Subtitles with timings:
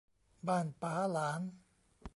[0.47, 1.41] บ้านป๋าหลาน